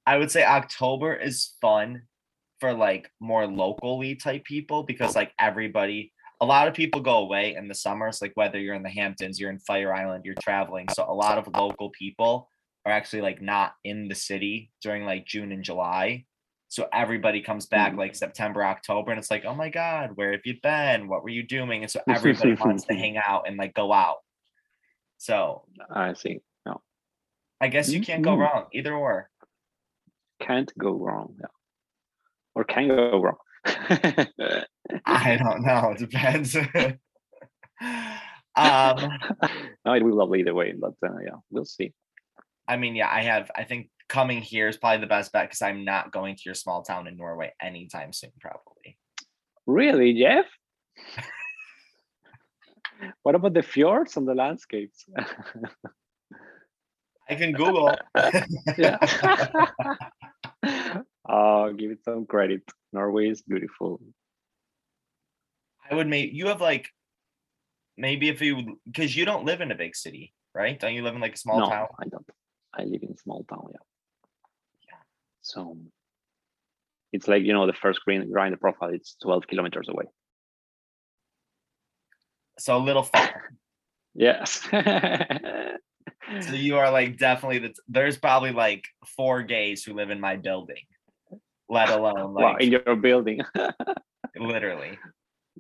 [0.06, 2.04] I would say October is fun
[2.60, 7.56] for like more locally type people because like everybody a lot of people go away
[7.56, 10.88] in the summers like whether you're in the Hamptons, you're in Fire Island, you're traveling.
[10.94, 12.50] So a lot of local people
[12.86, 16.26] are actually like not in the city during like June and July.
[16.74, 17.98] So everybody comes back Mhm.
[18.00, 21.08] like September, October, and it's like, oh my God, where have you been?
[21.08, 21.84] What were you doing?
[21.84, 24.24] And so everybody wants to hang out and like go out.
[25.20, 26.40] So I see.
[26.66, 26.82] No,
[27.62, 28.40] I guess you can't go Mhm.
[28.40, 29.30] wrong either or.
[30.40, 31.38] can't go wrong.
[31.40, 31.46] Yeah.
[32.56, 33.38] Or can go wrong.
[35.06, 35.92] I don't know.
[35.92, 36.56] It depends.
[36.56, 36.66] um,
[39.86, 41.94] no, it will be lovely either way, but uh, yeah, we'll see.
[42.68, 43.52] I mean, yeah, I have.
[43.56, 46.56] I think coming here is probably the best bet because I'm not going to your
[46.56, 48.98] small town in Norway anytime soon, probably.
[49.66, 50.46] Really, Jeff?
[53.24, 55.06] what about the fjords and the landscapes?
[57.30, 57.96] I can Google.
[58.78, 58.98] yeah.
[61.30, 62.62] oh, give it some credit.
[62.92, 64.02] Norway is beautiful.
[65.90, 66.90] I would make you have like
[67.98, 70.80] maybe if you because you don't live in a big city, right?
[70.80, 71.88] Don't you live in like a small no, town?
[72.00, 72.26] I don't.
[72.74, 73.70] I live in a small town.
[73.72, 73.78] Yeah.
[75.44, 75.78] So
[77.12, 78.90] it's like you know the first green Grindr profile.
[78.90, 80.06] It's twelve kilometers away.
[82.58, 83.52] So a little far.
[84.16, 84.68] Yes.
[86.42, 88.86] So you are like definitely the there's probably like
[89.18, 90.84] four gays who live in my building,
[91.70, 93.42] let alone wow, like in your building.
[94.40, 94.98] literally.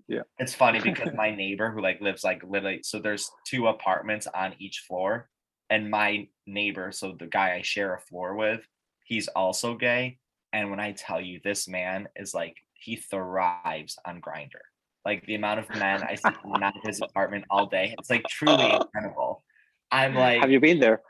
[0.07, 0.21] Yeah.
[0.39, 4.55] It's funny because my neighbor who like lives like literally so there's two apartments on
[4.57, 5.29] each floor
[5.69, 8.61] and my neighbor, so the guy I share a floor with,
[9.03, 10.17] he's also gay
[10.53, 14.61] and when I tell you this man is like he thrives on Grindr.
[15.03, 16.29] Like the amount of men I see
[16.61, 19.43] out of his apartment all day, it's like truly incredible.
[19.91, 21.01] I'm like Have you been there?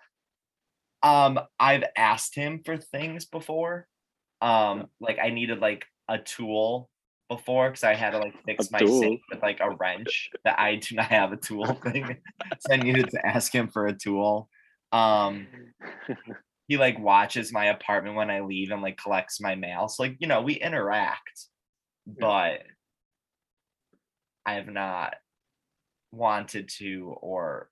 [1.03, 3.87] um, I've asked him for things before.
[4.41, 6.89] Um, like I needed like a tool
[7.29, 10.77] before because I had to like fix my sink with like a wrench that I
[10.77, 12.17] do not have a tool thing.
[12.59, 14.49] so I needed to ask him for a tool.
[14.93, 15.47] Um,
[16.73, 19.87] he like watches my apartment when I leave and like collects my mail.
[19.87, 21.45] So like, you know, we interact,
[22.07, 22.63] but
[24.43, 25.13] I have not
[26.11, 27.69] wanted to or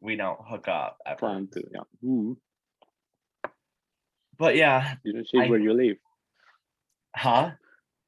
[0.00, 1.18] we don't hook up ever.
[1.18, 1.80] Plan to, yeah.
[2.04, 2.36] Mm.
[4.36, 5.96] But yeah, You don't shit I- where you live.
[7.14, 7.52] huh?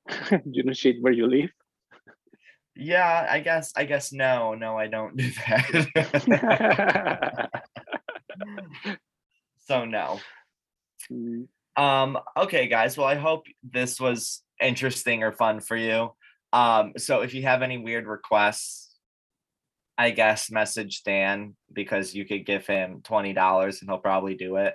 [0.51, 1.51] you don't shit where you live.
[2.75, 7.51] Yeah, I guess I guess no, no, I don't do that.
[9.67, 10.21] so no.
[11.11, 11.47] Mm,
[11.77, 12.97] Um, okay, guys.
[12.97, 16.11] Well, I hope this was interesting or fun for you.
[16.53, 18.95] Um, so if you have any weird requests,
[19.97, 24.57] I guess message Dan because you could give him twenty dollars and he'll probably do
[24.57, 24.75] it.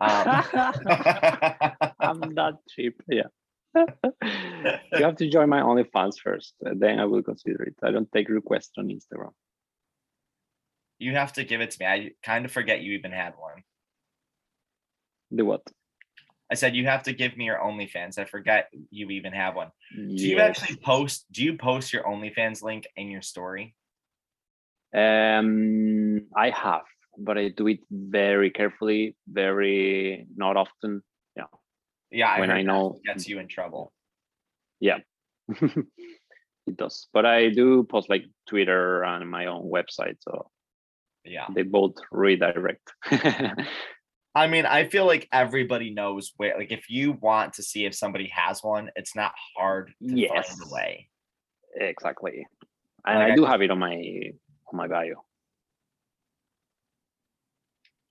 [0.00, 0.44] Um,
[2.00, 3.00] I'm not cheap.
[3.08, 3.28] Yeah.
[3.74, 6.54] you have to join my OnlyFans first.
[6.66, 7.74] uh, Then I will consider it.
[7.82, 9.32] I don't take requests on Instagram.
[10.98, 11.86] you have to give it to me.
[11.86, 13.62] I kind of forget you even had one.
[15.30, 15.62] The what?
[16.50, 18.18] I said you have to give me your OnlyFans.
[18.18, 19.70] I forget you even have one.
[19.94, 21.26] Do you actually post?
[21.30, 23.74] Do you post your OnlyFans link in your story?
[24.94, 26.84] Um, I have,
[27.18, 31.02] but I do it very carefully, very not often.
[32.10, 33.92] Yeah, I When I know- gets you in trouble.
[34.80, 34.98] Yeah.
[35.48, 40.50] it does, but I do post like Twitter and my own website, so
[41.24, 42.90] Yeah, they both redirect.
[44.34, 46.56] I mean, I feel like everybody knows where.
[46.56, 50.18] Like, if you want to see if somebody has one, it's not hard to find
[50.18, 50.60] Yes.
[50.64, 51.08] a way.
[51.76, 52.46] exactly,
[53.06, 53.96] and Like, I do have it on my
[54.70, 55.24] on my bio.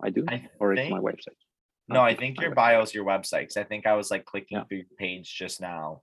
[0.02, 1.36] I do, I or it's my website.
[1.88, 3.42] No, I think think your bio is your website.
[3.42, 4.64] Because I think I was like clicking Yeah.
[4.66, 6.02] through your page just now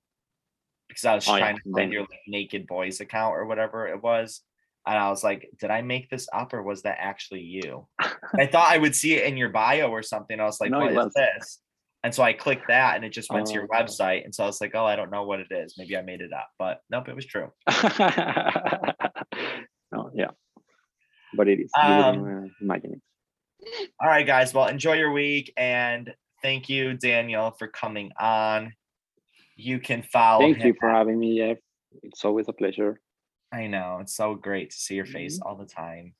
[0.89, 3.47] because I was Oh, yeah, trying to find then- your like, naked boys account or
[3.47, 4.43] whatever it was.
[4.87, 7.87] And I was like, did I make this up or was that actually you?
[8.39, 10.39] I thought I would see it in your bio or something.
[10.41, 11.61] I was like, No, what is this?
[12.03, 13.83] And so I clicked that and it just went to your Oh.
[13.83, 14.25] website.
[14.25, 15.77] And so I was like, oh, I don't know what it is.
[15.79, 17.51] Maybe I made it up, but nope, it was true.
[19.93, 20.31] no, yeah,
[21.35, 21.71] but it is.
[21.81, 23.91] Um, imagine it.
[24.01, 24.53] All right, guys.
[24.53, 25.53] Well, enjoy your week.
[25.57, 26.13] And
[26.43, 28.75] thank you, Daniel, for coming on.
[29.57, 31.59] You can follow Thank you for having me, Jeff.
[32.03, 33.01] It's always a pleasure.
[33.53, 35.49] I know it's so great to see your face Mm-hmm.
[35.49, 36.15] all the time.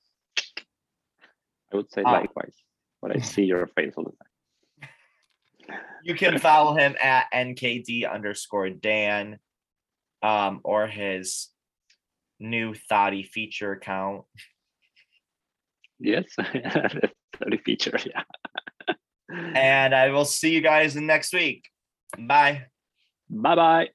[1.73, 2.11] I would say Ah.
[2.11, 2.55] likewise,
[3.01, 5.79] but I see your face all the time.
[6.03, 9.39] You can follow him at NKD underscore Dan
[10.21, 11.49] um, or his
[12.39, 14.25] new Thoughty feature account.
[15.99, 17.09] Yes, the
[17.65, 17.97] feature.
[18.05, 18.23] Yeah.
[19.55, 21.69] and I will see you guys in next week.
[22.17, 22.65] Bye.
[23.29, 23.89] Bye bye.